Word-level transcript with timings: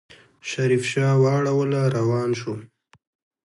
شريف 0.49 0.81
شا 0.91 1.07
واړوله 1.21 1.81
روان 1.97 2.29
شو. 2.39 2.53